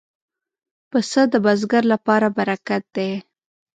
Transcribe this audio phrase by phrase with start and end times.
[0.89, 3.11] پسه د بزګر لپاره برکت دی.